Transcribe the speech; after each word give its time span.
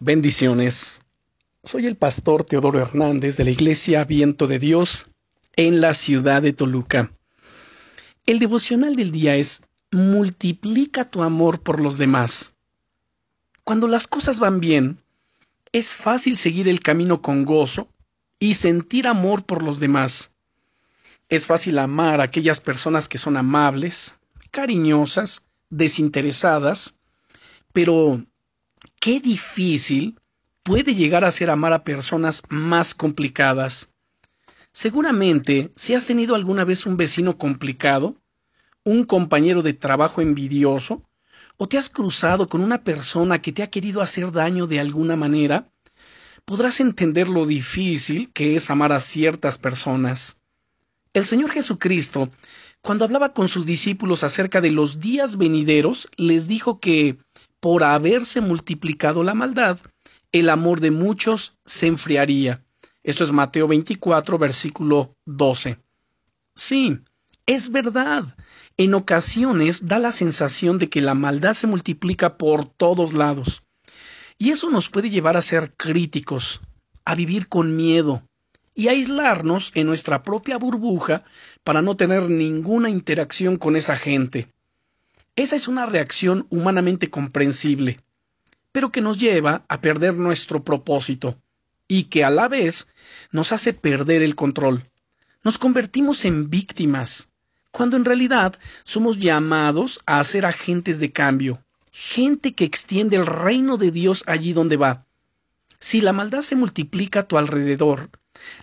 Bendiciones. 0.00 1.02
Soy 1.62 1.86
el 1.86 1.96
pastor 1.96 2.42
Teodoro 2.42 2.80
Hernández 2.80 3.36
de 3.36 3.44
la 3.44 3.50
Iglesia 3.50 4.04
Viento 4.04 4.48
de 4.48 4.58
Dios 4.58 5.06
en 5.54 5.80
la 5.80 5.94
ciudad 5.94 6.42
de 6.42 6.52
Toluca. 6.52 7.12
El 8.26 8.40
devocional 8.40 8.96
del 8.96 9.12
día 9.12 9.36
es 9.36 9.62
Multiplica 9.92 11.04
tu 11.04 11.22
amor 11.22 11.60
por 11.60 11.80
los 11.80 11.96
demás. 11.96 12.54
Cuando 13.62 13.86
las 13.86 14.08
cosas 14.08 14.40
van 14.40 14.58
bien, 14.58 14.98
es 15.70 15.94
fácil 15.94 16.38
seguir 16.38 16.68
el 16.68 16.80
camino 16.80 17.22
con 17.22 17.44
gozo 17.44 17.88
y 18.40 18.54
sentir 18.54 19.06
amor 19.06 19.44
por 19.44 19.62
los 19.62 19.78
demás. 19.78 20.32
Es 21.28 21.46
fácil 21.46 21.78
amar 21.78 22.20
a 22.20 22.24
aquellas 22.24 22.60
personas 22.60 23.08
que 23.08 23.18
son 23.18 23.36
amables, 23.36 24.16
cariñosas, 24.50 25.44
desinteresadas, 25.70 26.96
pero 27.72 28.20
qué 29.04 29.20
difícil 29.20 30.18
puede 30.62 30.94
llegar 30.94 31.26
a 31.26 31.30
ser 31.30 31.50
amar 31.50 31.74
a 31.74 31.84
personas 31.84 32.42
más 32.48 32.94
complicadas. 32.94 33.90
Seguramente, 34.72 35.70
si 35.76 35.94
has 35.94 36.06
tenido 36.06 36.34
alguna 36.34 36.64
vez 36.64 36.86
un 36.86 36.96
vecino 36.96 37.36
complicado, 37.36 38.16
un 38.82 39.04
compañero 39.04 39.60
de 39.60 39.74
trabajo 39.74 40.22
envidioso, 40.22 41.02
o 41.58 41.68
te 41.68 41.76
has 41.76 41.90
cruzado 41.90 42.48
con 42.48 42.62
una 42.62 42.82
persona 42.82 43.42
que 43.42 43.52
te 43.52 43.62
ha 43.62 43.68
querido 43.68 44.00
hacer 44.00 44.32
daño 44.32 44.66
de 44.66 44.80
alguna 44.80 45.16
manera, 45.16 45.70
podrás 46.46 46.80
entender 46.80 47.28
lo 47.28 47.44
difícil 47.44 48.32
que 48.32 48.56
es 48.56 48.70
amar 48.70 48.90
a 48.90 49.00
ciertas 49.00 49.58
personas. 49.58 50.40
El 51.12 51.26
Señor 51.26 51.50
Jesucristo, 51.50 52.30
cuando 52.80 53.04
hablaba 53.04 53.34
con 53.34 53.48
sus 53.48 53.66
discípulos 53.66 54.24
acerca 54.24 54.62
de 54.62 54.70
los 54.70 54.98
días 54.98 55.36
venideros, 55.36 56.08
les 56.16 56.48
dijo 56.48 56.80
que 56.80 57.18
por 57.64 57.82
haberse 57.82 58.42
multiplicado 58.42 59.24
la 59.24 59.32
maldad, 59.32 59.78
el 60.32 60.50
amor 60.50 60.80
de 60.80 60.90
muchos 60.90 61.56
se 61.64 61.86
enfriaría. 61.86 62.62
Esto 63.02 63.24
es 63.24 63.32
Mateo 63.32 63.66
24, 63.66 64.36
versículo 64.36 65.16
12. 65.24 65.78
Sí, 66.54 66.98
es 67.46 67.72
verdad. 67.72 68.36
En 68.76 68.92
ocasiones 68.92 69.86
da 69.86 69.98
la 69.98 70.12
sensación 70.12 70.76
de 70.76 70.90
que 70.90 71.00
la 71.00 71.14
maldad 71.14 71.54
se 71.54 71.66
multiplica 71.66 72.36
por 72.36 72.66
todos 72.66 73.14
lados. 73.14 73.62
Y 74.36 74.50
eso 74.50 74.68
nos 74.68 74.90
puede 74.90 75.08
llevar 75.08 75.38
a 75.38 75.40
ser 75.40 75.72
críticos, 75.74 76.60
a 77.06 77.14
vivir 77.14 77.48
con 77.48 77.76
miedo 77.76 78.22
y 78.74 78.88
a 78.88 78.90
aislarnos 78.90 79.72
en 79.74 79.86
nuestra 79.86 80.22
propia 80.22 80.58
burbuja 80.58 81.24
para 81.62 81.80
no 81.80 81.96
tener 81.96 82.28
ninguna 82.28 82.90
interacción 82.90 83.56
con 83.56 83.74
esa 83.74 83.96
gente. 83.96 84.48
Esa 85.36 85.56
es 85.56 85.66
una 85.66 85.84
reacción 85.84 86.46
humanamente 86.48 87.10
comprensible, 87.10 88.00
pero 88.70 88.92
que 88.92 89.00
nos 89.00 89.18
lleva 89.18 89.64
a 89.68 89.80
perder 89.80 90.14
nuestro 90.14 90.62
propósito 90.62 91.36
y 91.88 92.04
que 92.04 92.24
a 92.24 92.30
la 92.30 92.46
vez 92.46 92.88
nos 93.32 93.50
hace 93.50 93.72
perder 93.72 94.22
el 94.22 94.36
control. 94.36 94.84
Nos 95.42 95.58
convertimos 95.58 96.24
en 96.24 96.50
víctimas, 96.50 97.30
cuando 97.72 97.96
en 97.96 98.04
realidad 98.04 98.56
somos 98.84 99.18
llamados 99.18 100.00
a 100.06 100.22
ser 100.22 100.46
agentes 100.46 101.00
de 101.00 101.10
cambio, 101.10 101.64
gente 101.90 102.54
que 102.54 102.64
extiende 102.64 103.16
el 103.16 103.26
reino 103.26 103.76
de 103.76 103.90
Dios 103.90 104.22
allí 104.28 104.52
donde 104.52 104.76
va. 104.76 105.04
Si 105.80 106.00
la 106.00 106.12
maldad 106.12 106.42
se 106.42 106.54
multiplica 106.54 107.20
a 107.20 107.28
tu 107.28 107.38
alrededor, 107.38 108.08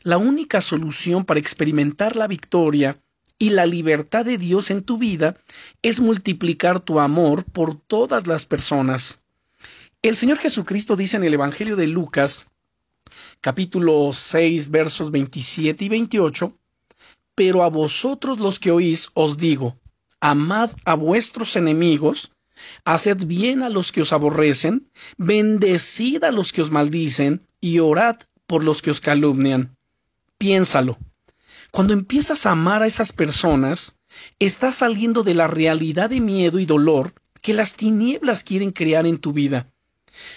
la 0.03 0.17
única 0.17 0.61
solución 0.61 1.25
para 1.25 1.39
experimentar 1.41 2.15
la 2.15 2.27
victoria 2.27 2.97
y 3.41 3.49
la 3.49 3.65
libertad 3.65 4.23
de 4.23 4.37
Dios 4.37 4.69
en 4.69 4.83
tu 4.83 4.99
vida 4.99 5.35
es 5.81 5.99
multiplicar 5.99 6.79
tu 6.79 6.99
amor 6.99 7.43
por 7.43 7.73
todas 7.73 8.27
las 8.27 8.45
personas. 8.45 9.23
El 10.03 10.15
Señor 10.15 10.37
Jesucristo 10.37 10.95
dice 10.95 11.17
en 11.17 11.23
el 11.23 11.33
Evangelio 11.33 11.75
de 11.75 11.87
Lucas, 11.87 12.45
capítulo 13.41 14.11
6, 14.13 14.69
versos 14.69 15.09
27 15.09 15.85
y 15.85 15.89
28, 15.89 16.55
Pero 17.33 17.63
a 17.63 17.69
vosotros 17.71 18.37
los 18.39 18.59
que 18.59 18.69
oís 18.69 19.09
os 19.15 19.39
digo, 19.39 19.75
amad 20.19 20.69
a 20.85 20.93
vuestros 20.93 21.55
enemigos, 21.55 22.33
haced 22.85 23.25
bien 23.25 23.63
a 23.63 23.69
los 23.69 23.91
que 23.91 24.03
os 24.03 24.13
aborrecen, 24.13 24.87
bendecid 25.17 26.23
a 26.25 26.31
los 26.31 26.53
que 26.53 26.61
os 26.61 26.69
maldicen, 26.69 27.41
y 27.59 27.79
orad 27.79 28.17
por 28.45 28.63
los 28.63 28.83
que 28.83 28.91
os 28.91 29.01
calumnian. 29.01 29.75
Piénsalo. 30.37 30.99
Cuando 31.71 31.93
empiezas 31.93 32.45
a 32.45 32.51
amar 32.51 32.83
a 32.83 32.87
esas 32.87 33.13
personas, 33.13 33.95
estás 34.39 34.75
saliendo 34.75 35.23
de 35.23 35.35
la 35.35 35.47
realidad 35.47 36.09
de 36.09 36.19
miedo 36.19 36.59
y 36.59 36.65
dolor 36.65 37.13
que 37.41 37.53
las 37.53 37.75
tinieblas 37.75 38.43
quieren 38.43 38.71
crear 38.71 39.05
en 39.07 39.17
tu 39.17 39.31
vida. 39.31 39.71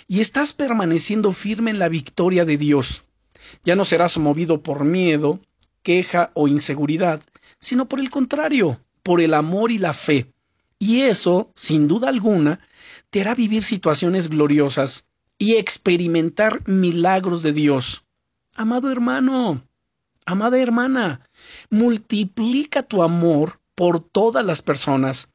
Y 0.06 0.20
estás 0.20 0.52
permaneciendo 0.52 1.32
firme 1.32 1.72
en 1.72 1.80
la 1.80 1.88
victoria 1.88 2.44
de 2.44 2.56
Dios. 2.56 3.02
Ya 3.64 3.74
no 3.74 3.84
serás 3.84 4.16
movido 4.16 4.62
por 4.62 4.84
miedo, 4.84 5.40
queja 5.82 6.30
o 6.34 6.46
inseguridad, 6.46 7.20
sino 7.58 7.88
por 7.88 7.98
el 7.98 8.10
contrario, 8.10 8.80
por 9.02 9.20
el 9.20 9.34
amor 9.34 9.72
y 9.72 9.78
la 9.78 9.92
fe. 9.92 10.32
Y 10.78 11.02
eso, 11.02 11.50
sin 11.56 11.88
duda 11.88 12.10
alguna, 12.10 12.60
te 13.10 13.22
hará 13.22 13.34
vivir 13.34 13.64
situaciones 13.64 14.28
gloriosas 14.28 15.08
y 15.36 15.54
experimentar 15.54 16.62
milagros 16.68 17.42
de 17.42 17.52
Dios. 17.52 18.04
Amado 18.54 18.92
hermano, 18.92 19.62
Amada 20.26 20.58
hermana, 20.58 21.20
multiplica 21.68 22.82
tu 22.82 23.02
amor 23.02 23.60
por 23.74 24.00
todas 24.00 24.44
las 24.44 24.62
personas. 24.62 25.28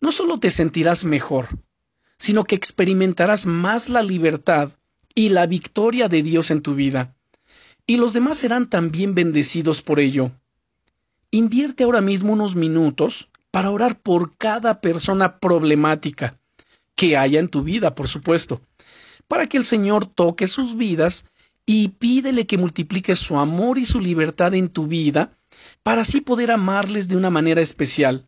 No 0.00 0.12
solo 0.12 0.38
te 0.38 0.50
sentirás 0.50 1.04
mejor, 1.04 1.48
sino 2.18 2.44
que 2.44 2.54
experimentarás 2.54 3.46
más 3.46 3.88
la 3.88 4.02
libertad 4.02 4.72
y 5.14 5.30
la 5.30 5.46
victoria 5.46 6.08
de 6.08 6.22
Dios 6.22 6.50
en 6.50 6.60
tu 6.60 6.74
vida. 6.74 7.16
Y 7.86 7.96
los 7.96 8.12
demás 8.12 8.36
serán 8.38 8.68
también 8.68 9.14
bendecidos 9.14 9.80
por 9.80 9.98
ello. 10.00 10.32
Invierte 11.30 11.84
ahora 11.84 12.02
mismo 12.02 12.34
unos 12.34 12.54
minutos 12.54 13.30
para 13.50 13.70
orar 13.70 13.98
por 13.98 14.36
cada 14.36 14.82
persona 14.82 15.38
problemática 15.38 16.38
que 16.94 17.16
haya 17.16 17.40
en 17.40 17.48
tu 17.48 17.62
vida, 17.62 17.94
por 17.94 18.08
supuesto, 18.08 18.60
para 19.28 19.46
que 19.46 19.56
el 19.56 19.64
Señor 19.64 20.04
toque 20.04 20.46
sus 20.46 20.76
vidas 20.76 21.24
y 21.66 21.88
pídele 21.88 22.46
que 22.46 22.58
multiplique 22.58 23.16
su 23.16 23.38
amor 23.38 23.78
y 23.78 23.84
su 23.84 24.00
libertad 24.00 24.54
en 24.54 24.68
tu 24.68 24.86
vida 24.86 25.36
para 25.82 26.02
así 26.02 26.20
poder 26.20 26.50
amarles 26.50 27.08
de 27.08 27.16
una 27.16 27.30
manera 27.30 27.60
especial. 27.60 28.26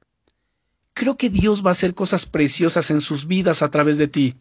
Creo 0.95 1.17
que 1.17 1.31
Dios 1.31 1.65
va 1.65 1.71
a 1.71 1.73
hacer 1.73 1.95
cosas 1.95 2.27
preciosas 2.27 2.91
en 2.91 3.01
sus 3.01 3.27
vidas 3.27 3.63
a 3.63 3.71
través 3.71 3.99
de 3.99 4.09
ti. 4.09 4.37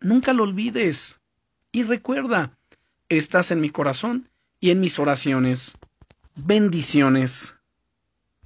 Nunca 0.00 0.32
lo 0.32 0.42
olvides. 0.42 1.20
Y 1.72 1.82
recuerda, 1.82 2.56
estás 3.08 3.50
en 3.50 3.60
mi 3.60 3.70
corazón 3.70 4.28
y 4.60 4.70
en 4.70 4.80
mis 4.80 4.98
oraciones. 4.98 5.78
Bendiciones. 6.34 7.55